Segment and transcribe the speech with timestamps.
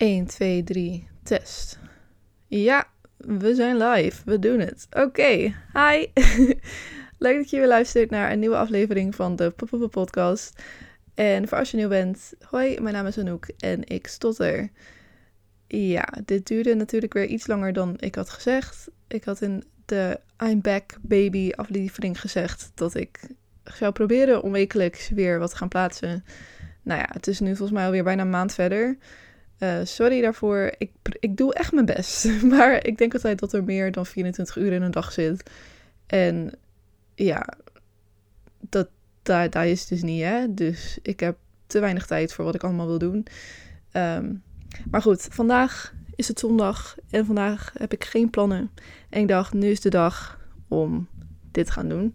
[0.00, 1.78] 1, 2, 3, test.
[2.46, 4.22] Ja, we zijn live.
[4.24, 4.86] We doen het.
[4.90, 6.06] Oké, hi.
[7.18, 10.62] Leuk dat je weer luistert naar een nieuwe aflevering van de Pop Podcast.
[11.14, 14.70] En voor als je nieuw bent, hoi, mijn naam is Anouk en ik stotter.
[15.66, 18.90] Ja, dit duurde natuurlijk weer iets langer dan ik had gezegd.
[19.08, 23.20] Ik had in de I'm Back Baby aflevering gezegd dat ik
[23.64, 26.24] zou proberen om wekelijks weer wat te gaan plaatsen.
[26.82, 28.98] Nou ja, het is nu volgens mij alweer bijna een maand verder.
[29.60, 30.72] Uh, sorry daarvoor.
[30.78, 32.28] Ik, ik doe echt mijn best.
[32.42, 35.50] Maar ik denk altijd dat er meer dan 24 uur in een dag zit.
[36.06, 36.52] En
[37.14, 37.46] ja,
[38.60, 38.88] dat,
[39.22, 40.54] daar, is het dus niet, hè.
[40.54, 41.36] Dus ik heb
[41.66, 43.26] te weinig tijd voor wat ik allemaal wil doen.
[43.92, 44.42] Um,
[44.90, 48.70] maar goed, vandaag is het zondag en vandaag heb ik geen plannen.
[49.08, 50.38] En ik dacht, nu is de dag
[50.68, 51.08] om
[51.50, 52.12] dit te gaan doen.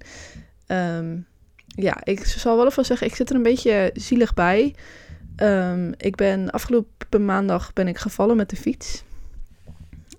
[0.67, 1.25] Um,
[1.67, 4.75] ja, ik zal wel even zeggen, ik zit er een beetje zielig bij.
[5.37, 9.03] Um, ik ben afgelopen maandag ben ik gevallen met de fiets.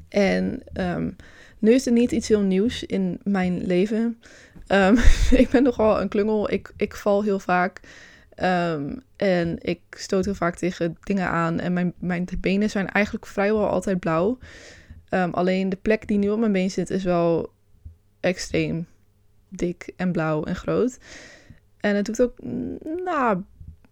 [0.09, 1.17] En um,
[1.59, 4.21] nu is er niet iets heel nieuws in mijn leven.
[4.69, 4.97] Um,
[5.43, 6.51] ik ben nogal een klungel.
[6.51, 7.81] Ik, ik val heel vaak.
[9.17, 11.61] en ik stoot heel vaak tegen dingen aan.
[11.61, 14.39] En mijn, mijn benen zijn eigenlijk vrijwel altijd blauw.
[15.31, 17.53] alleen de plek die nu op mijn been zit is wel
[18.21, 18.87] extreem
[19.49, 20.99] dik en blauw en groot.
[21.81, 22.39] En het doet ook,
[23.05, 23.43] nou,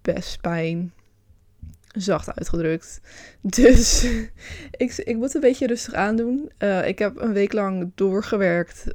[0.03, 0.93] best pijn.
[1.95, 3.01] Zacht uitgedrukt.
[3.41, 4.05] Dus
[4.85, 6.51] ik, ik moet een beetje rustig aandoen.
[6.59, 8.87] Uh, ik heb een week lang doorgewerkt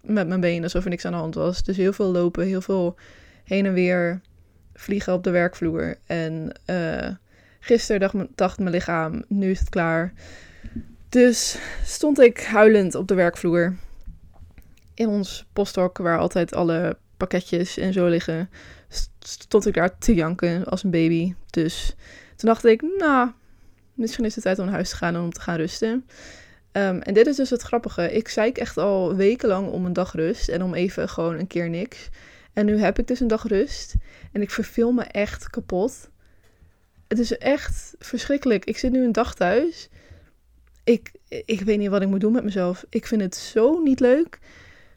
[0.00, 1.62] met mijn benen alsof er niks aan de hand was.
[1.62, 2.96] Dus heel veel lopen, heel veel
[3.44, 4.20] heen en weer
[4.74, 5.96] vliegen op de werkvloer.
[6.06, 7.08] En uh,
[7.60, 10.12] gisteren dacht, mijn lichaam, nu is het klaar.
[11.08, 13.76] Dus stond ik huilend op de werkvloer.
[14.94, 18.50] In ons posthok, waar altijd alle pakketjes en zo liggen,
[19.18, 21.34] stond ik daar te janken als een baby.
[21.50, 21.94] Dus
[22.42, 23.30] toen dacht ik, nou,
[23.94, 25.90] misschien is het tijd om naar huis te gaan en om te gaan rusten.
[26.72, 28.12] Um, en dit is dus het grappige.
[28.12, 31.70] Ik zei echt al wekenlang om een dag rust en om even gewoon een keer
[31.70, 32.08] niks.
[32.52, 33.94] En nu heb ik dus een dag rust
[34.32, 36.10] en ik verveel me echt kapot.
[37.08, 38.64] Het is echt verschrikkelijk.
[38.64, 39.88] Ik zit nu een dag thuis.
[40.84, 42.84] Ik, ik weet niet wat ik moet doen met mezelf.
[42.88, 44.38] Ik vind het zo niet leuk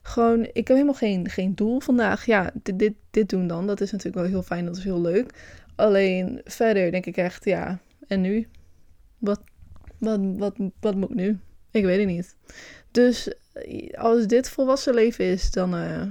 [0.08, 2.26] gewoon, ik heb helemaal geen, geen doel vandaag.
[2.26, 3.68] Ja, dit, dit, dit doen dan.
[3.68, 5.34] Dat is natuurlijk wel heel fijn, dat is heel leuk.
[5.76, 8.48] Alleen verder denk ik echt, ja, en nu?
[9.18, 9.42] Wat,
[9.98, 11.40] wat, wat, wat moet ik nu?
[11.72, 12.36] Ik weet het niet.
[12.92, 13.34] Dus
[13.96, 15.76] als dit volwassen leven is, dan.
[15.76, 16.06] Uh,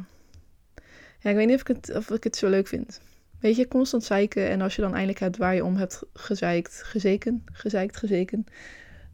[1.19, 3.01] ja, ik weet niet of ik, het, of ik het zo leuk vind.
[3.41, 4.49] Weet je, constant zeiken.
[4.49, 8.47] En als je dan eindelijk hebt waar je om hebt gezeikt, gezeken, gezeikt, gezeken.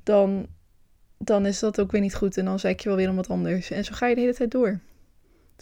[0.03, 0.49] Dan
[1.25, 2.37] dan is dat ook weer niet goed.
[2.37, 3.71] En dan zeg je wel weer om wat anders.
[3.71, 4.81] En zo ga je de hele tijd door.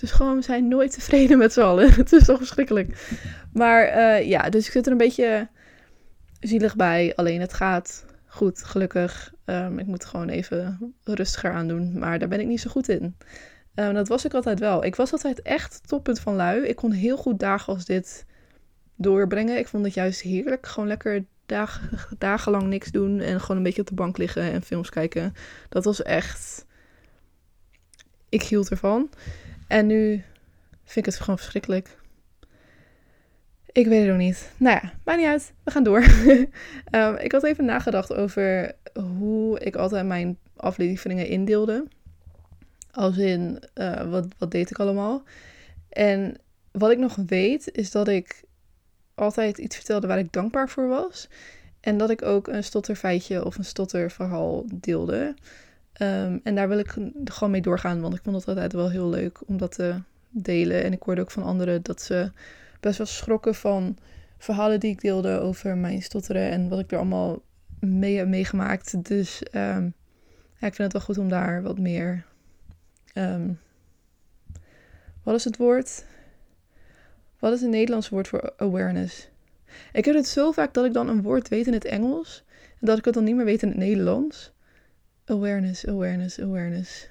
[0.00, 1.92] Dus gewoon, we zijn nooit tevreden met z'n allen.
[1.94, 3.16] het is toch verschrikkelijk.
[3.52, 5.48] Maar uh, ja, dus ik zit er een beetje
[6.40, 7.12] zielig bij.
[7.16, 9.32] Alleen het gaat goed, gelukkig.
[9.44, 11.98] Um, ik moet gewoon even rustiger aan doen.
[11.98, 13.16] Maar daar ben ik niet zo goed in.
[13.74, 14.84] Um, dat was ik altijd wel.
[14.84, 16.62] Ik was altijd echt toppunt van lui.
[16.62, 18.26] Ik kon heel goed dagen als dit
[18.96, 19.58] doorbrengen.
[19.58, 20.66] Ik vond het juist heerlijk.
[20.66, 21.80] Gewoon lekker dag,
[22.18, 25.34] dagenlang niks doen en gewoon een beetje op de bank liggen en films kijken.
[25.68, 26.66] Dat was echt.
[28.28, 29.10] Ik hield ervan.
[29.68, 30.22] En nu
[30.84, 31.96] vind ik het gewoon verschrikkelijk.
[33.72, 34.50] Ik weet het ook niet.
[34.56, 35.52] Nou ja, maakt niet uit.
[35.64, 36.02] We gaan door.
[36.90, 38.74] um, ik had even nagedacht over
[39.18, 41.86] hoe ik altijd mijn afleveringen indeelde.
[42.90, 45.22] Als in, uh, wat, wat deed ik allemaal?
[45.88, 46.36] En
[46.72, 48.44] wat ik nog weet, is dat ik
[49.14, 51.28] altijd iets vertelde waar ik dankbaar voor was.
[51.80, 55.34] En dat ik ook een stotterfeitje of een stotterverhaal deelde.
[56.02, 56.94] Um, en daar wil ik
[57.24, 60.00] gewoon mee doorgaan, want ik vond het altijd wel heel leuk om dat te
[60.30, 60.84] delen.
[60.84, 62.30] En ik hoorde ook van anderen dat ze
[62.80, 63.96] best wel schrokken van
[64.38, 67.42] verhalen die ik deelde over mijn stotteren en wat ik er allemaal
[67.80, 69.04] mee heb meegemaakt.
[69.08, 69.94] Dus um,
[70.56, 72.24] ja, ik vind het wel goed om daar wat meer.
[73.14, 73.58] Um,
[75.22, 76.04] wat is het woord?
[77.38, 79.28] Wat is een Nederlands woord voor awareness?
[79.92, 82.44] Ik heb het zo vaak dat ik dan een woord weet in het Engels
[82.80, 84.52] en dat ik het dan niet meer weet in het Nederlands.
[85.28, 87.08] Awareness, awareness, awareness.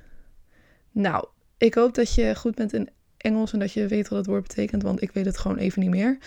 [0.92, 1.28] Nou,
[1.58, 4.48] ik hoop dat je goed bent in Engels en dat je weet wat het woord
[4.48, 6.18] betekent, want ik weet het gewoon even niet meer.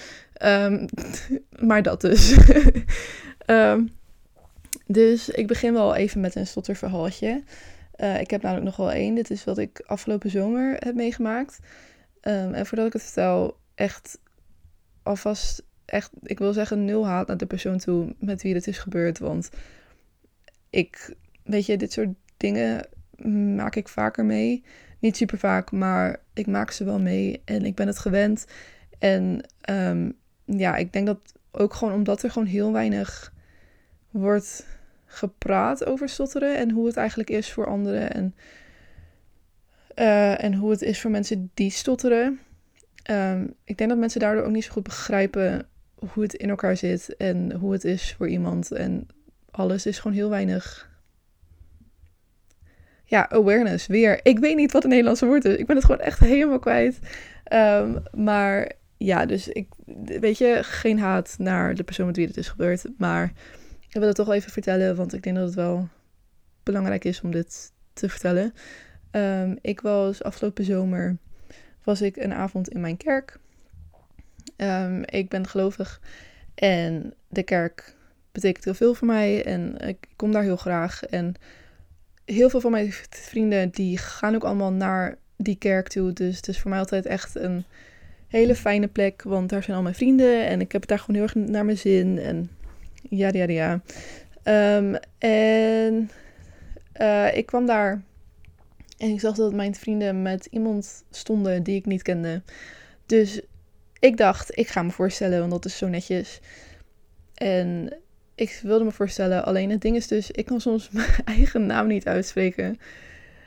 [0.43, 0.87] Um,
[1.69, 2.37] maar dat dus.
[3.47, 3.91] um,
[4.87, 7.43] dus ik begin wel even met een stotterverhaaltje.
[7.97, 9.15] Uh, ik heb namelijk nog wel één.
[9.15, 11.59] Dit is wat ik afgelopen zomer heb meegemaakt.
[12.23, 14.19] Um, en voordat ik het vertel, echt
[15.03, 18.79] alvast echt, ik wil zeggen, nul haat naar de persoon toe met wie het is
[18.79, 19.19] gebeurd.
[19.19, 19.51] Want
[20.71, 21.15] ik,
[21.51, 22.87] weet je, dit soort dingen
[23.55, 24.65] maak ik vaker mee.
[24.99, 28.47] Niet super vaak, maar ik maak ze wel mee en ik ben het gewend.
[28.99, 33.33] En um, ja, ik denk dat ook gewoon omdat er gewoon heel weinig
[34.11, 34.67] wordt
[35.07, 38.35] gepraat over stotteren en hoe het eigenlijk is voor anderen en,
[39.95, 42.41] eh, en hoe het is voor mensen die stotteren.
[43.03, 46.77] Ehm, ik denk dat mensen daardoor ook niet zo goed begrijpen hoe het in elkaar
[46.77, 48.73] zit en hoe het is voor iemand.
[48.73, 49.07] En
[49.51, 50.90] alles is gewoon heel weinig.
[53.11, 54.21] Ja, awareness weer.
[54.23, 55.57] Ik weet niet wat het Nederlandse woord is.
[55.57, 56.99] Ik ben het gewoon echt helemaal kwijt.
[57.45, 59.67] Ehm, maar ja, dus ik
[60.21, 62.85] weet je, geen haat naar de persoon met wie het is gebeurd.
[62.99, 63.33] Maar
[63.89, 65.89] ik wil het toch even vertellen, want ik denk dat het wel
[66.63, 68.55] belangrijk is om dit te vertellen.
[69.11, 71.17] Ehm, ik was afgelopen zomer
[71.85, 73.39] was ik een avond in mijn kerk.
[74.57, 76.01] Ehm, ik ben gelovig
[76.55, 77.95] en de kerk
[78.33, 81.05] betekent heel veel voor mij en ik kom daar heel graag.
[81.05, 81.35] En
[82.33, 86.13] heel veel van mijn vrienden die gaan ook allemaal naar die kerk toe.
[86.13, 87.65] Dus het is voor mij altijd echt een
[88.29, 91.17] hele fijne plek, want daar zijn al mijn vrienden en ik heb het daar gewoon
[91.17, 92.19] heel erg naar mijn zin.
[92.19, 92.51] En
[93.09, 93.81] ja, ja, ja.
[94.77, 96.11] Um, en
[97.01, 98.03] uh, ik kwam daar
[98.99, 102.43] en ik zag dat mijn vrienden met iemand stonden die ik niet kende.
[103.07, 103.41] Dus
[103.99, 106.41] ik dacht, ik ga me voorstellen, want dat is zo netjes.
[107.35, 107.93] En
[108.41, 111.87] ik wilde me voorstellen, alleen het ding is dus, ik kan soms mijn eigen naam
[111.87, 112.79] niet uitspreken.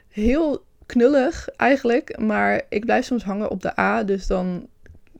[0.10, 4.68] Heel knullig eigenlijk, maar ik blijf soms hangen op de A, dus dan,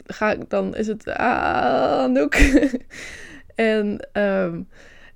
[0.06, 2.36] ga ik, dan is het Anouk.
[3.56, 4.68] en um,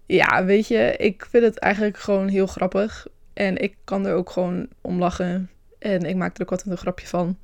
[0.06, 3.08] ja, weet je, ik vind het eigenlijk gewoon heel grappig.
[3.34, 5.50] En ik kan er ook gewoon om lachen.
[5.80, 7.38] En ik maak er ook altijd een grapje van.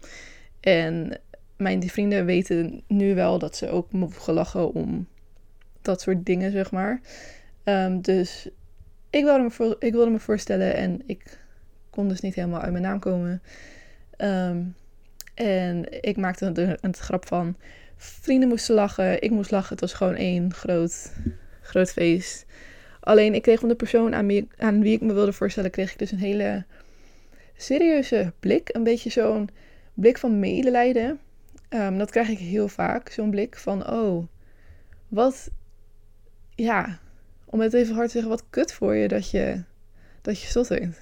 [0.60, 1.20] En
[1.58, 5.08] mijn vrienden weten nu wel dat ze ook mogen lachen om
[5.84, 7.02] dat soort dingen, zeg maar.
[7.64, 8.50] Um, dus
[9.10, 11.40] ik wilde, me ik wilde me voorstellen en ik
[11.90, 13.42] kon dus niet helemaal uit mijn naam komen.
[14.18, 14.76] Um,
[15.34, 17.56] en ik maakte er een grap van.
[17.96, 19.70] Vrienden moesten lachen, ik moest lachen.
[19.70, 21.14] Het was gewoon één groot,
[21.62, 22.46] groot feest.
[23.00, 26.12] Alleen ik kreeg van de persoon aan wie, ik me wilde voorstellen, kreeg ik dus
[26.12, 26.66] een hele
[27.58, 28.70] serieuze blik.
[28.72, 29.50] Een beetje zo'n
[29.94, 31.20] blik van medelijden.
[31.70, 34.26] Um, dat krijg ik heel vaak, zo'n blik van, oh,
[35.08, 35.50] wat,
[36.56, 37.00] ja,
[37.46, 39.64] om het even hard te zeggen, wat kut voor je dat je,
[40.22, 40.98] dat je stottert.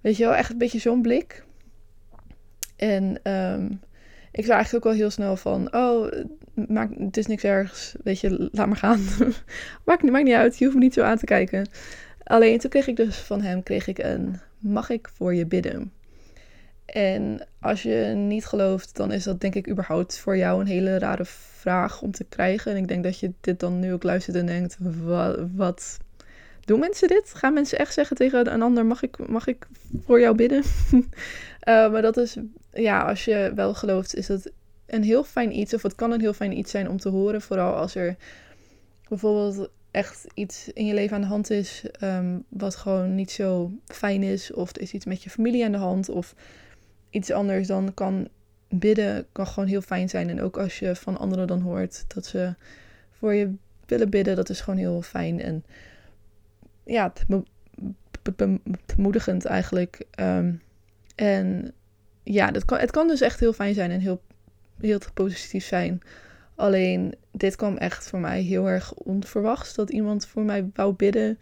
[0.00, 1.44] Weet je wel, echt een beetje zo'n blik.
[2.76, 3.80] En um,
[4.32, 6.12] ik zei eigenlijk ook wel heel snel van, oh,
[6.68, 9.00] maak, het is niks ergs, weet je, laat maar gaan.
[9.84, 11.68] maakt, maakt niet uit, je hoeft me niet zo aan te kijken.
[12.22, 15.92] Alleen toen kreeg ik dus van hem, kreeg ik een, mag ik voor je bidden?
[16.86, 20.98] En als je niet gelooft, dan is dat denk ik überhaupt voor jou een hele
[20.98, 22.72] rare vraag om te krijgen.
[22.72, 24.76] En ik denk dat je dit dan nu ook luistert en denkt,
[25.54, 25.98] wat,
[26.64, 27.32] doen mensen dit?
[27.34, 29.66] Gaan mensen echt zeggen tegen een ander, mag ik, mag ik
[30.04, 30.62] voor jou bidden?
[30.92, 31.02] uh,
[31.92, 32.36] maar dat is,
[32.72, 34.50] ja, als je wel gelooft, is dat
[34.86, 35.74] een heel fijn iets.
[35.74, 37.42] Of het kan een heel fijn iets zijn om te horen.
[37.42, 38.16] Vooral als er
[39.08, 41.84] bijvoorbeeld echt iets in je leven aan de hand is.
[42.02, 44.52] Um, wat gewoon niet zo fijn is.
[44.52, 46.08] Of er is iets met je familie aan de hand.
[46.08, 46.34] Of
[47.16, 47.66] iets anders.
[47.66, 48.28] Dan kan
[48.68, 50.28] bidden kan gewoon heel fijn zijn.
[50.28, 52.54] En ook als je van anderen dan hoort dat ze
[53.10, 53.54] voor je
[53.86, 54.36] willen bidden.
[54.36, 55.40] Dat is gewoon heel fijn.
[55.40, 55.64] En
[56.84, 57.12] ja,
[58.96, 60.06] bemoedigend eigenlijk.
[60.20, 60.62] Um,
[61.14, 61.72] en
[62.22, 64.20] ja, dat kan, het kan dus echt heel fijn zijn en heel,
[64.80, 66.00] heel positief zijn.
[66.54, 69.74] Alleen, dit kwam echt voor mij heel erg onverwachts.
[69.74, 71.38] Dat iemand voor mij wou bidden.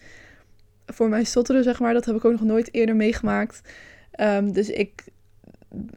[0.86, 1.92] Voor mij stotteren, zeg maar.
[1.92, 3.60] Dat heb ik ook nog nooit eerder meegemaakt.
[4.20, 5.04] Um, dus ik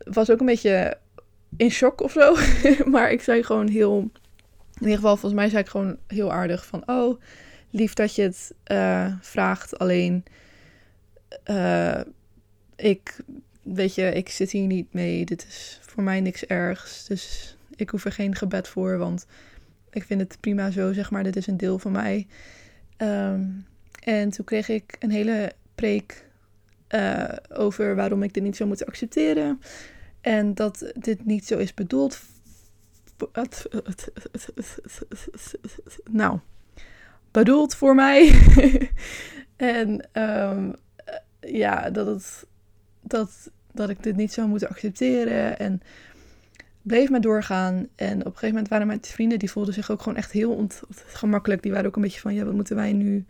[0.03, 0.97] was ook een beetje
[1.57, 2.35] in shock of zo.
[2.91, 3.99] maar ik zei gewoon heel...
[4.73, 6.83] In ieder geval, volgens mij zei ik gewoon heel aardig van...
[6.85, 7.21] Oh,
[7.69, 9.79] lief dat je het uh, vraagt.
[9.79, 10.25] Alleen...
[11.45, 12.01] Uh,
[12.75, 13.19] ik
[13.61, 15.25] weet je, ik zit hier niet mee.
[15.25, 17.05] Dit is voor mij niks ergs.
[17.05, 19.25] Dus ik hoef er geen gebed voor, want
[19.89, 21.23] ik vind het prima zo, zeg maar.
[21.23, 22.27] Dit is een deel van mij.
[22.97, 23.65] Um,
[24.03, 26.26] en toen kreeg ik een hele preek
[26.89, 29.61] uh, over waarom ik dit niet zou moeten accepteren.
[30.21, 32.19] En dat dit niet zo is bedoeld.
[36.11, 36.39] Nou,
[37.31, 38.31] bedoeld voor mij.
[39.55, 40.75] en um,
[41.39, 42.45] ja, dat het.
[43.01, 45.59] Dat dat ik dit niet zou moeten accepteren.
[45.59, 45.81] En
[46.81, 47.87] bleef maar doorgaan.
[47.95, 50.51] En op een gegeven moment waren mijn vrienden, die voelden zich ook gewoon echt heel
[50.51, 51.61] ongemakkelijk.
[51.61, 53.25] Die waren ook een beetje van, ja, wat moeten wij nu,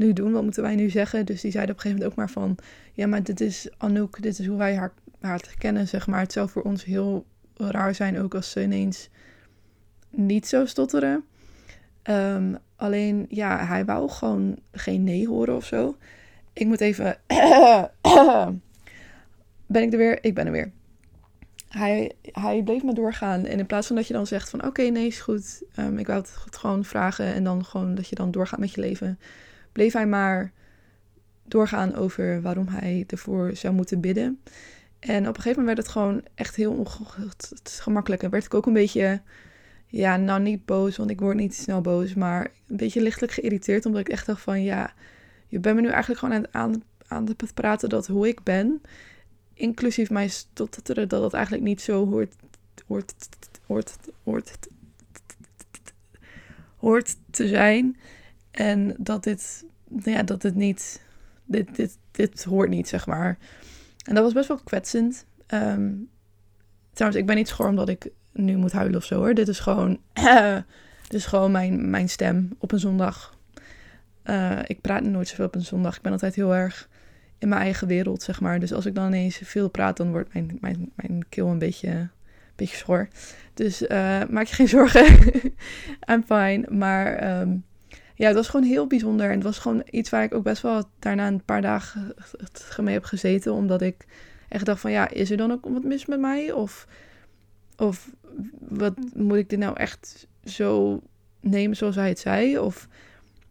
[0.00, 0.32] nu doen?
[0.32, 1.26] Wat moeten wij nu zeggen?
[1.26, 2.56] Dus die zeiden op een gegeven moment ook maar van,
[2.92, 6.20] ja, maar dit is Anouk, dit is hoe wij haar, haar kennen, zeg maar.
[6.20, 7.26] Het zou voor ons heel
[7.56, 9.08] raar zijn ook als ze ineens
[10.10, 11.24] niet zo stotteren.
[12.10, 15.96] Um, alleen, ja, hij wou gewoon geen nee horen of zo.
[16.52, 17.16] Ik moet even
[19.66, 20.24] ben ik er weer?
[20.24, 20.70] Ik ben er weer.
[21.68, 23.44] Hij, hij bleef maar doorgaan.
[23.44, 25.62] En in plaats van dat je dan zegt van oké, nee, is goed.
[25.78, 27.34] Um, ik wou het gewoon vragen.
[27.34, 29.18] En dan gewoon dat je dan doorgaat met je leven.
[29.72, 30.52] Bleef hij maar
[31.44, 34.40] doorgaan over waarom hij ervoor zou moeten bidden.
[34.98, 36.86] En op een gegeven moment werd het gewoon echt heel
[37.62, 38.22] gemakkelijk.
[38.22, 39.20] En werd ik ook een beetje,
[39.86, 43.86] ja, nou niet boos, want ik word niet snel boos, maar een beetje lichtelijk geïrriteerd.
[43.86, 44.92] Omdat ik echt dacht van, ja,
[45.48, 48.82] je bent me nu eigenlijk gewoon aan, aan, aan het praten dat hoe ik ben,
[49.54, 52.34] inclusief mijn stotteren, dat het eigenlijk niet zo hoort,
[52.86, 53.14] hoort,
[53.66, 54.68] hoort, hoort,
[56.76, 57.96] hoort te zijn.
[58.50, 59.64] En dat dit,
[60.04, 61.02] ja, dat het niet,
[61.44, 63.38] dit, dit, dit hoort niet, zeg maar.
[64.04, 65.26] En dat was best wel kwetsend.
[65.54, 66.08] Um,
[66.92, 69.34] trouwens, ik ben niet schor omdat ik nu moet huilen of zo hoor.
[69.34, 69.98] Dit is gewoon,
[71.08, 73.38] dit is gewoon mijn, mijn stem op een zondag.
[74.24, 75.96] Uh, ik praat nooit zoveel op een zondag.
[75.96, 76.88] Ik ben altijd heel erg
[77.38, 78.60] in mijn eigen wereld, zeg maar.
[78.60, 81.88] Dus als ik dan ineens veel praat, dan wordt mijn, mijn, mijn keel een beetje,
[81.88, 82.10] een
[82.56, 83.08] beetje schor.
[83.54, 83.88] Dus uh,
[84.28, 85.06] maak je geen zorgen.
[86.12, 86.64] I'm fine.
[86.68, 87.64] Maar um,
[88.20, 89.26] ja, het was gewoon heel bijzonder.
[89.26, 92.14] En het was gewoon iets waar ik ook best wel daarna een paar dagen
[92.80, 93.52] mee heb gezeten.
[93.52, 94.06] Omdat ik
[94.48, 96.52] echt dacht van ja, is er dan ook wat mis met mij?
[96.52, 96.86] Of,
[97.76, 98.10] of
[98.58, 101.00] wat moet ik dit nou echt zo
[101.40, 102.58] nemen zoals hij het zei?
[102.58, 102.88] Of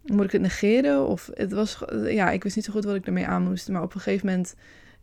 [0.05, 1.07] moet ik het negeren?
[1.07, 3.69] Of het was, ja, ik wist niet zo goed wat ik ermee aan moest.
[3.69, 4.55] Maar op een gegeven moment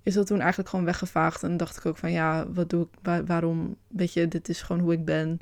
[0.03, 1.43] is dat toen eigenlijk gewoon weggevaagd.
[1.43, 4.83] En dacht ik ook van ja, wat doe ik, waarom, weet je, dit is gewoon
[4.83, 5.41] hoe ik ben.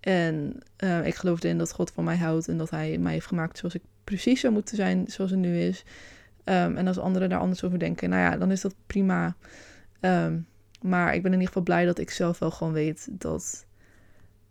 [0.00, 3.26] En uh, ik geloofde in dat God van mij houdt en dat hij mij heeft
[3.26, 5.84] gemaakt zoals ik precies zou moeten zijn, zoals het nu is.
[6.44, 9.36] Um, en als anderen daar anders over denken, nou ja, dan is dat prima.
[10.00, 10.46] Um,
[10.80, 13.66] maar ik ben in ieder geval blij dat ik zelf wel gewoon weet dat,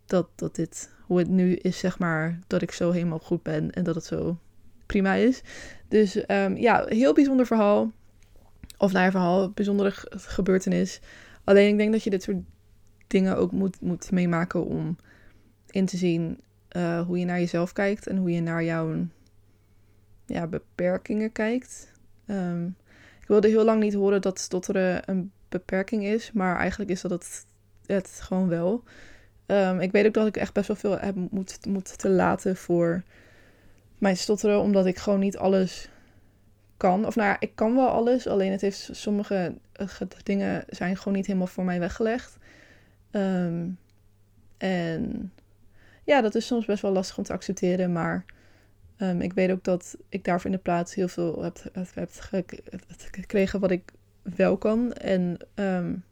[0.05, 3.71] dat, dat dit, hoe het nu is, zeg maar, dat ik zo helemaal goed ben
[3.71, 4.37] en dat het zo
[4.85, 5.41] prima is.
[5.87, 7.91] Dus um, ja, heel bijzonder verhaal.
[8.77, 10.99] Of naar verhaal, bijzondere gebeurtenis.
[11.43, 12.37] Alleen ik denk dat je dit soort
[13.07, 14.97] dingen ook moet, moet meemaken om
[15.77, 16.41] in te zien
[16.71, 19.07] uh, hoe je naar jezelf kijkt en hoe je naar jouw
[20.25, 21.91] ja, beperkingen kijkt.
[22.25, 22.75] Um,
[23.21, 27.45] ik wilde heel lang niet horen dat stotteren een beperking is, maar eigenlijk is dat
[27.85, 28.83] het, gewoon wel.
[29.45, 32.55] Um, ik weet ook dat ik echt best wel veel heb moet, moet te laten
[32.55, 33.03] voor
[33.97, 35.89] mijn stotteren, omdat ik gewoon niet alles
[36.77, 37.05] kan.
[37.05, 39.53] Of nou ja, ik kan wel alles, alleen het heeft sommige
[40.23, 42.37] dingen zijn gewoon niet helemaal voor mij weggelegd.
[43.11, 43.77] Um,
[44.57, 45.31] en
[46.07, 47.91] ja, dat is soms best wel lastig om te accepteren.
[47.91, 48.25] Maar
[48.97, 52.09] um, ik weet ook dat ik daarvoor in de plaats heel veel heb, heb,
[53.11, 54.93] gekregen wat ik wel kan.
[54.93, 56.03] En um,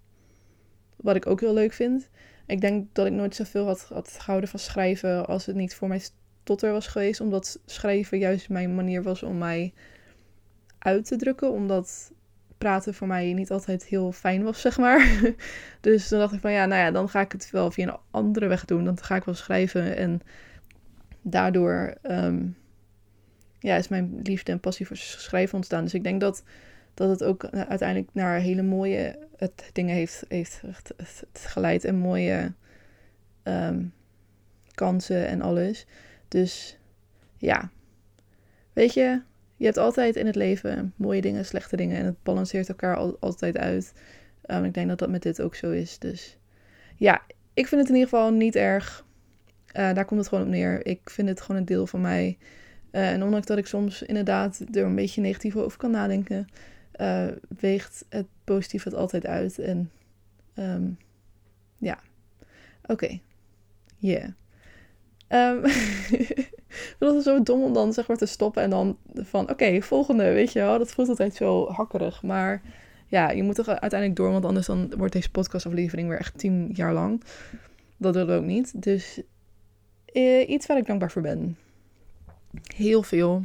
[0.96, 2.10] wat ik ook heel leuk vind.
[2.46, 5.88] Ik denk dat ik nooit zoveel had, had gehouden van schrijven als het niet voor
[5.88, 7.22] mij stotter was geweest.
[7.22, 9.74] Omdat schrijven juist mijn manier was om mij
[10.78, 11.52] uit te drukken.
[11.52, 12.12] Omdat
[12.58, 15.22] praten voor mij niet altijd heel fijn was, zeg maar.
[15.82, 17.98] dus dan dacht ik van ja, nou ja, dan ga ik het wel via een
[18.12, 18.86] andere weg doen.
[18.86, 20.22] Dan ga ik wel schrijven en
[21.22, 22.58] daardoor um,
[23.60, 25.84] ja, is mijn liefde en passie voor schrijven ontstaan.
[25.84, 26.44] Dus ik denk dat,
[26.94, 30.62] dat het ook uiteindelijk naar hele mooie het, dingen heeft, heeft
[31.34, 32.54] geleid en mooie
[33.44, 33.94] um,
[34.74, 35.86] kansen en alles.
[36.28, 36.78] Dus
[37.38, 37.70] ja,
[38.74, 39.22] weet je,
[39.56, 41.98] je hebt altijd in het leven mooie dingen, slechte dingen.
[41.98, 43.94] En het balanceert elkaar altijd uit.
[44.48, 46.00] Um, ik denk dat dat met dit ook zo is.
[46.00, 46.38] Dus
[46.96, 47.22] ja,
[47.54, 49.06] ik vind het in ieder geval niet erg.
[49.68, 50.86] Uh, daar komt het gewoon op neer.
[50.86, 52.38] Ik vind het gewoon een deel van mij.
[52.92, 56.48] Uh, en ondanks dat ik soms inderdaad er een beetje negatief over kan nadenken,
[57.02, 57.28] uh,
[57.60, 59.60] weegt het positief het altijd uit.
[59.60, 59.92] En
[60.56, 60.98] um,
[61.78, 62.00] ja,
[62.82, 62.92] oké.
[62.94, 63.22] Okay.
[63.98, 64.30] Yeah.
[65.30, 65.64] Um,
[67.00, 70.24] dat is zo dom om dan zeg maar te stoppen en dan van oké, volgende,
[70.24, 70.78] weet je wel.
[70.78, 72.24] Dat voelt altijd zo hakkerig.
[72.24, 72.62] Maar
[73.08, 76.70] ja, je moet toch uiteindelijk door, want anders dan wordt deze podcastaflevering weer echt tien
[76.74, 77.24] jaar lang.
[77.98, 78.82] Dat willen we ook niet.
[78.82, 79.22] Dus
[80.06, 81.58] eh, iets waar ik dankbaar voor ben.
[82.76, 83.44] Heel veel.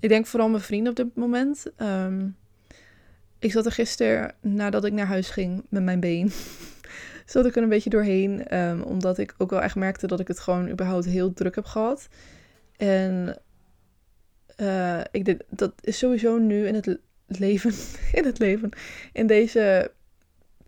[0.00, 1.66] Ik denk vooral mijn vrienden op dit moment.
[1.76, 2.36] Um,
[3.38, 6.30] ik zat er gisteren, nadat ik naar huis ging met mijn been,
[7.26, 8.58] zat ik er een beetje doorheen.
[8.58, 11.64] Um, omdat ik ook wel echt merkte dat ik het gewoon überhaupt heel druk heb
[11.64, 12.08] gehad.
[12.78, 13.38] En
[14.56, 17.72] uh, ik denk, dat is sowieso nu in het leven,
[18.18, 18.70] in het leven,
[19.12, 19.90] in deze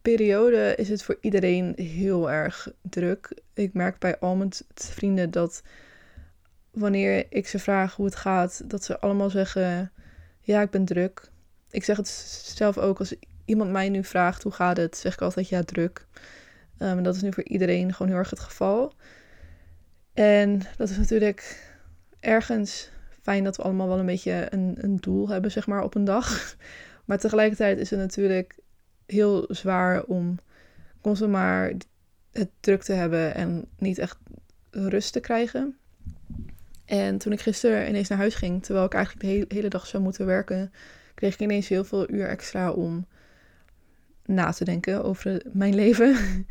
[0.03, 3.41] periode is het voor iedereen heel erg druk.
[3.55, 5.63] Ik merk bij al mijn vrienden dat
[6.71, 9.93] wanneer ik ze vraag hoe het gaat, dat ze allemaal zeggen:
[10.41, 11.31] Ja, ik ben druk.
[11.71, 12.09] Ik zeg het
[12.57, 13.15] zelf ook als
[13.45, 16.07] iemand mij nu vraagt hoe gaat het, zeg ik altijd ja, druk.
[16.79, 18.93] En dat is nu voor iedereen gewoon heel erg het geval.
[20.13, 21.70] En dat is natuurlijk
[22.21, 22.91] ergens
[23.23, 26.05] fijn dat we allemaal wel een beetje een, een doel hebben, zeg maar, op een
[26.05, 26.29] dag.
[27.05, 28.59] Maar tegelijkertijd is het natuurlijk
[29.07, 30.39] heel zwaar om
[31.01, 31.73] constant maar
[32.33, 34.19] het druk te hebben en niet echt
[34.71, 35.77] rust te krijgen.
[36.85, 39.87] En toen ik gisteren ineens naar huis ging, terwijl ik eigenlijk de hele, hele dag
[39.87, 40.73] zou moeten werken,
[41.15, 43.07] kreeg ik ineens heel veel uur extra om
[44.25, 46.17] na te denken over mijn leven.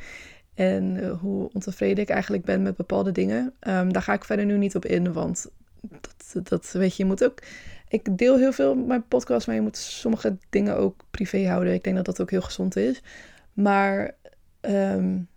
[0.54, 3.54] en uh, hoe ontevreden ik eigenlijk ben met bepaalde dingen.
[3.68, 5.50] Um, daar ga ik verder nu niet op in, want
[5.82, 7.40] dat, dat weet je, je moet ook.
[7.88, 11.74] Ik deel heel veel mijn podcast, maar je moet sommige dingen ook privé houden.
[11.74, 13.02] Ik denk dat dat ook heel gezond is.
[13.54, 14.16] Maar
[14.62, 15.28] um,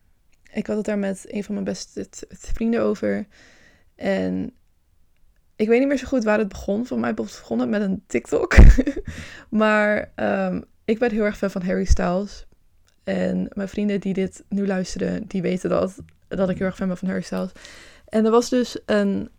[0.53, 3.27] ik had het daar met een van mijn beste vrienden over.
[3.95, 4.53] En
[5.57, 6.87] ik weet niet meer zo goed waar het begon.
[6.87, 8.55] Voor mij begon het met een TikTok.
[9.49, 12.47] maar um, ik ben heel erg fan van Harry Styles.
[13.05, 16.89] En mijn vrienden die dit nu luisteren, die weten dat, dat ik heel erg fan
[16.89, 17.53] ben van Harry Styles.
[18.09, 19.31] En er was dus een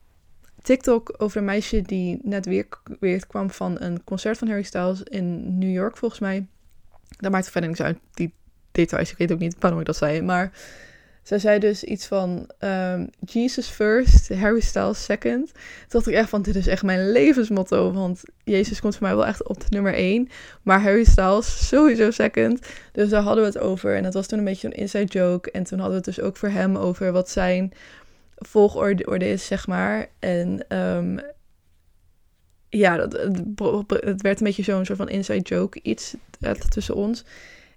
[0.63, 2.67] TikTok over een meisje die net weer,
[2.99, 6.45] weer kwam van een concert van Harry Styles in New York, volgens mij.
[7.17, 8.33] Dat maakt verder niks uit, die
[8.71, 9.11] details.
[9.11, 10.21] Ik weet ook niet waarom ik dat zei.
[10.21, 10.51] Maar
[11.23, 15.51] zij zei dus iets van um, Jesus first, Harry Styles second.
[15.51, 17.91] Toen dacht ik echt van, dit is echt mijn levensmotto.
[17.91, 20.29] Want Jezus komt voor mij wel echt op de nummer één.
[20.61, 22.67] Maar Harry Styles sowieso second.
[22.91, 23.95] Dus daar hadden we het over.
[23.95, 25.51] En dat was toen een beetje een inside joke.
[25.51, 27.73] En toen hadden we het dus ook voor hem over wat zijn
[28.47, 30.07] volgorde is, zeg maar.
[30.19, 31.19] En um,
[32.69, 33.13] ja, dat,
[33.87, 36.15] het, werd een beetje zo'n soort van inside joke, iets
[36.69, 37.23] tussen ons.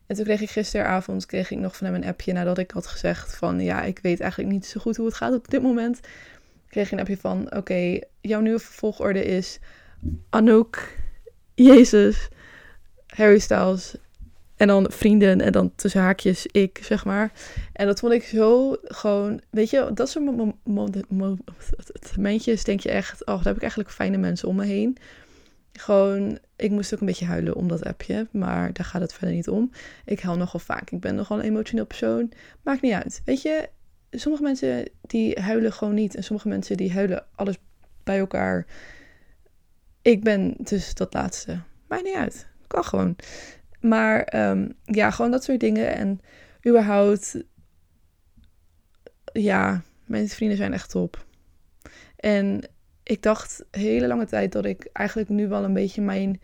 [0.07, 2.87] En toen kreeg ik gisteravond kreeg ik nog van hem een appje nadat ik had
[2.87, 6.01] gezegd van ja, ik weet eigenlijk niet zo goed hoe het gaat op dit moment.
[6.69, 9.59] Kreeg ik een appje van oké, jouw nieuwe volgorde is
[10.31, 10.97] Anouk,
[11.55, 12.29] Jezus,
[13.07, 13.95] Harry Styles
[14.57, 17.33] en dan vrienden en dan tussen haakjes ik, zeg maar.
[17.73, 20.25] En dat vond ik zo gewoon, weet je, dat soort
[22.17, 24.97] momentjes denk je echt, oh, daar heb ik eigenlijk fijne mensen om me heen.
[25.73, 29.35] Gewoon, ik moest ook een beetje huilen om dat appje, maar daar gaat het verder
[29.35, 29.71] niet om.
[30.05, 30.91] Ik huil nogal vaak.
[30.91, 32.33] Ik ben nogal een emotioneel persoon.
[32.63, 33.23] Maakt niet uit.
[33.25, 33.69] Weet je,
[34.11, 36.15] sommige mensen die huilen gewoon niet.
[36.15, 37.57] En sommige mensen die huilen alles
[38.05, 38.67] bij elkaar.
[40.03, 41.61] Ik ben dus dat laatste.
[41.89, 42.47] Maakt niet uit.
[42.67, 43.17] Kan gewoon.
[43.89, 45.95] Maar um, ja, gewoon dat soort dingen.
[45.95, 46.21] En
[46.69, 47.37] überhaupt,
[49.33, 51.25] ja, mijn vrienden zijn echt top.
[52.17, 52.69] En
[53.03, 56.41] ik dacht hele lange tijd dat ik eigenlijk nu wel een beetje mijn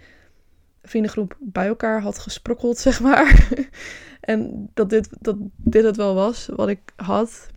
[0.83, 3.48] vriendengroep bij elkaar had gesprokkeld, zeg maar.
[4.20, 7.50] en dat dit, dat dit het wel was wat ik had.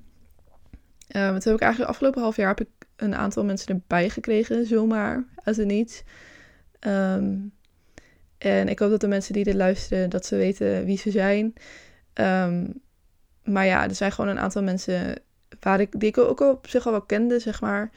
[1.16, 4.66] Uh, toen heb ik eigenlijk afgelopen half jaar heb ik een aantal mensen erbij gekregen,
[4.66, 6.04] zomaar, uit het niets.
[6.80, 7.54] Um,
[8.38, 11.54] en ik hoop dat de mensen die dit luisteren, dat ze weten wie ze zijn.
[12.14, 12.82] Um,
[13.44, 15.22] maar ja, er zijn gewoon een aantal mensen
[15.60, 17.92] waar ik, die ik ook op zich al wel kende, zeg maar.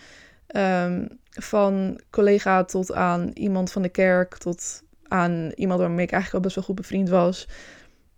[0.56, 6.34] Um, van collega tot aan iemand van de kerk, tot aan iemand waarmee ik eigenlijk
[6.34, 7.48] al best wel goed bevriend was.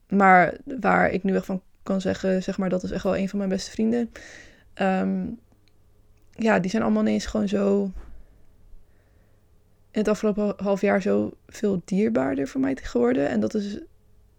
[0.09, 3.29] Maar waar ik nu echt van kan zeggen, zeg maar, dat is echt wel een
[3.29, 4.11] van mijn beste vrienden.
[4.75, 5.39] Um,
[6.31, 7.91] ja, die zijn allemaal ineens gewoon zo
[9.91, 13.29] het afgelopen half jaar zo veel dierbaarder voor mij geworden.
[13.29, 13.79] En dat is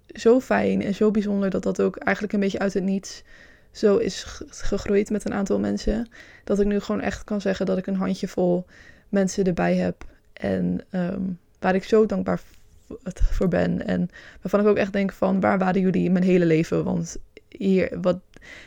[0.08, 3.24] zo fijn en zo bijzonder dat dat ook eigenlijk een beetje uit het niets
[3.72, 6.10] zo is gegroeid met een aantal mensen.
[6.44, 8.66] Dat ik nu gewoon echt kan zeggen dat ik een handjevol
[9.10, 10.06] mensen erbij heb.
[10.34, 12.42] En um, waar ik zo dankbaar
[13.14, 13.88] voor ben.
[13.88, 14.10] En
[14.42, 16.84] waarvan ik ook echt denk van waar waren jullie in mijn hele leven?
[16.84, 18.20] Want hier, wat,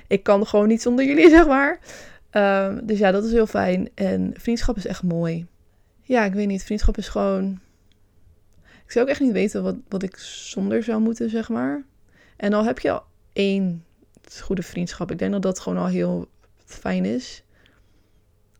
[0.06, 1.78] ik kan gewoon niet zonder jullie, zeg maar.
[2.32, 3.88] Um, dus ja, dat is heel fijn.
[3.94, 5.46] En vriendschap is echt mooi.
[6.06, 6.64] Ja, ik weet niet.
[6.64, 7.60] Vriendschap is gewoon.
[8.84, 11.84] Ik zou ook echt niet weten wat, wat ik zonder zou moeten, zeg maar.
[12.36, 13.84] En al heb je al één
[14.40, 15.10] goede vriendschap.
[15.10, 16.28] Ik denk dat dat gewoon al heel
[16.64, 17.42] fijn is.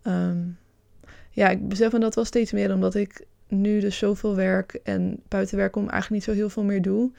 [0.06, 0.58] Um,
[1.30, 5.20] ja, ik besef me dat wel steeds meer, omdat ik nu dus zoveel werk en
[5.28, 7.10] buiten werk om eigenlijk niet zo heel veel meer doe.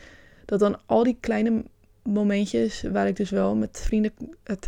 [0.46, 1.64] Dat dan al die kleine
[2.04, 4.12] momentjes waar ik dus wel met vrienden
[4.44, 4.68] het,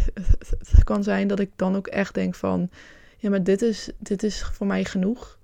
[0.83, 2.69] kan zijn, dat ik dan ook echt denk van,
[3.17, 5.36] ja, maar dit is, dit is voor mij genoeg.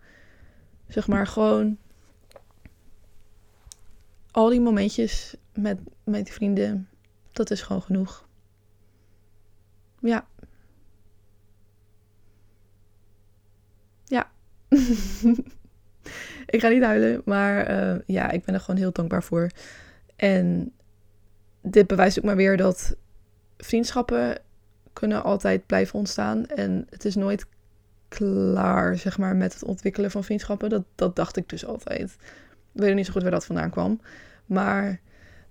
[0.93, 1.77] Zeg maar gewoon
[4.32, 6.89] al die momentjes met, met vrienden,
[7.32, 8.27] dat is gewoon genoeg.
[9.99, 10.27] Ja.
[14.03, 14.32] Ja.
[16.45, 19.49] ik ga niet huilen, maar uh, ja, ik ben er gewoon heel dankbaar voor.
[20.15, 20.73] En
[21.62, 22.95] dit bewijst ook maar weer dat
[23.58, 24.38] vriendschappen
[24.93, 26.45] kunnen altijd blijven ontstaan.
[26.45, 27.45] En het is nooit
[28.15, 30.69] klaar, zeg maar, met het ontwikkelen van vriendschappen.
[30.69, 32.15] Dat, dat dacht ik dus altijd.
[32.73, 33.99] Ik weet niet zo goed waar dat vandaan kwam.
[34.45, 34.99] Maar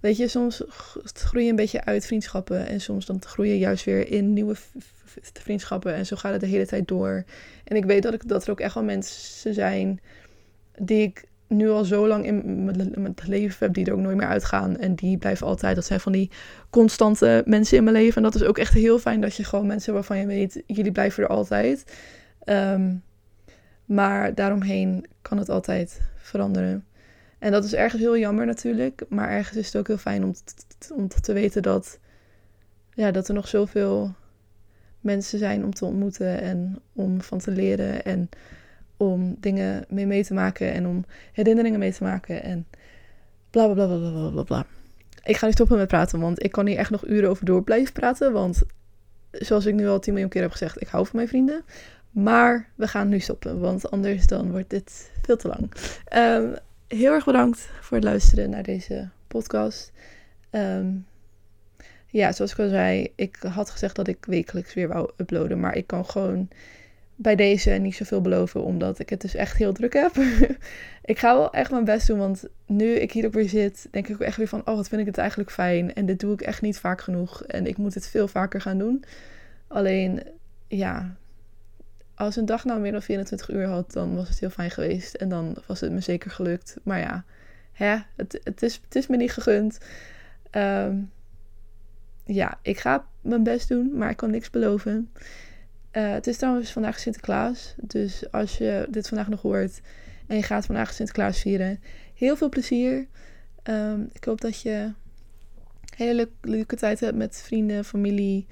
[0.01, 0.63] weet je, soms
[1.05, 2.67] groei je een beetje uit vriendschappen.
[2.67, 4.55] En soms dan groei je juist weer in nieuwe
[5.33, 5.95] vriendschappen.
[5.95, 7.25] En zo gaat het de hele tijd door.
[7.65, 10.01] En ik weet dat, ik, dat er ook echt wel mensen zijn
[10.79, 14.27] die ik nu al zo lang in mijn leven heb, die er ook nooit meer
[14.27, 14.77] uitgaan.
[14.77, 15.75] En die blijven altijd.
[15.75, 16.31] Dat zijn van die
[16.71, 18.17] constante mensen in mijn leven.
[18.17, 20.93] En dat is ook echt heel fijn dat je gewoon mensen waarvan je weet, jullie
[20.93, 21.85] blijven er altijd.
[22.45, 23.03] Um,
[23.85, 26.85] Maar daaromheen kan het altijd veranderen.
[27.39, 29.05] En dat is ergens heel jammer natuurlijk.
[29.09, 30.35] Maar ergens is het ook heel fijn om,
[30.95, 31.99] om te weten dat,
[32.95, 34.15] ja, dat er nog zoveel
[35.01, 38.29] mensen zijn om te ontmoeten en om van te leren en
[38.97, 42.67] om dingen mee mee te maken en om herinneringen mee te maken en
[43.51, 44.67] bla bla bla bla bla bla.
[45.25, 47.63] Ik ga nu stoppen met praten, want ik kan hier echt nog uren over door
[47.63, 48.33] blijven praten.
[48.33, 48.63] Want
[49.31, 51.63] zoals ik nu al tien miljoen keer heb gezegd, ik hou van mijn vrienden.
[52.13, 55.73] Maar we gaan nu stoppen, want anders dan wordt dit veel te lang.
[56.17, 56.57] Um,
[56.89, 59.93] heel erg bedankt voor het luisteren naar deze podcast.
[60.51, 61.07] Um,
[62.07, 65.61] ja, zoals ik al zei, ik had gezegd dat ik wekelijks weer wou uploaden.
[65.61, 66.49] Maar ik kan gewoon
[67.15, 70.17] bij deze niet zoveel beloven, omdat ik het dus echt heel druk heb.
[71.05, 74.09] ik ga wel echt mijn best doen, want nu ik hier ook weer zit, denk
[74.09, 75.95] ik ook echt weer van, oh wat vind ik het eigenlijk fijn.
[75.95, 77.43] En dit doe ik echt niet vaak genoeg.
[77.43, 79.05] En ik moet het veel vaker gaan doen.
[79.69, 80.23] Alleen,
[80.69, 81.17] ja,
[82.23, 85.15] als een dag nou meer dan 24 uur had, dan was het heel fijn geweest.
[85.15, 86.77] En dan was het me zeker gelukt.
[86.83, 87.25] Maar ja,
[87.73, 89.79] hè, het, het, is, het is me niet gegund.
[90.51, 91.11] Um,
[92.25, 95.11] ja, ik ga mijn best doen, maar ik kan niks beloven.
[95.93, 97.75] Uh, het is trouwens vandaag Sinterklaas.
[97.77, 99.81] Dus als je dit vandaag nog hoort
[100.27, 101.81] en je gaat vandaag Sinterklaas vieren,
[102.15, 103.07] heel veel plezier.
[103.65, 104.93] Um, ik hoop dat je
[105.97, 108.47] hele leuke tijd hebt met vrienden, familie,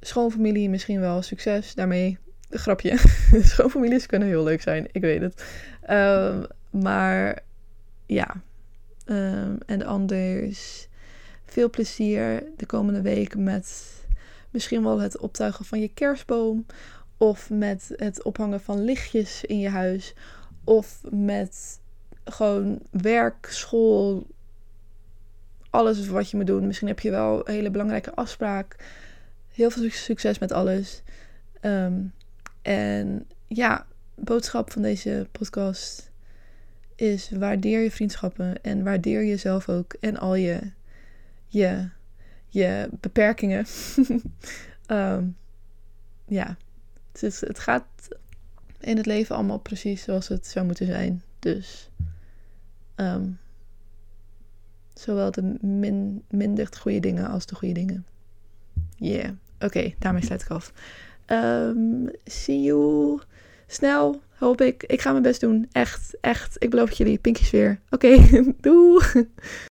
[0.00, 1.22] schoonfamilie misschien wel.
[1.22, 2.18] Succes daarmee.
[2.58, 2.96] Grapje.
[3.42, 5.44] Schoonfamilies kunnen heel leuk zijn, ik weet het.
[5.90, 6.46] Um,
[6.82, 7.42] maar
[8.06, 8.34] ja.
[9.06, 10.88] Um, en anders
[11.44, 13.92] veel plezier de komende week met
[14.50, 16.66] misschien wel het optuigen van je kerstboom.
[17.16, 20.14] Of met het ophangen van lichtjes in je huis.
[20.64, 21.80] Of met
[22.24, 24.26] gewoon werk, school.
[25.70, 26.66] Alles wat je moet doen.
[26.66, 28.76] Misschien heb je wel een hele belangrijke afspraak.
[29.48, 31.02] Heel veel succes met alles.
[31.60, 32.12] Um,
[32.64, 36.10] en ja, boodschap van deze podcast
[36.94, 40.60] is waardeer je vriendschappen en waardeer jezelf ook en al je
[41.46, 41.88] je,
[42.48, 43.66] je beperkingen.
[44.86, 45.36] um,
[46.38, 46.56] ja,
[47.12, 47.84] het, is, het gaat
[48.80, 51.22] in het leven allemaal precies zoals het zou moeten zijn.
[51.38, 51.90] Dus
[52.96, 53.38] um,
[54.94, 58.06] zowel de min, minder goede dingen als de goede dingen.
[58.96, 59.30] Yeah.
[59.58, 60.72] Oké, daarmee sluit ik af.
[61.26, 63.20] Um, see you
[63.66, 64.82] snel, hoop ik.
[64.82, 65.68] Ik ga mijn best doen.
[65.72, 66.56] Echt, echt.
[66.58, 67.18] Ik beloof het jullie.
[67.18, 67.80] Pinkjes weer.
[67.90, 69.28] Oké, okay, doei.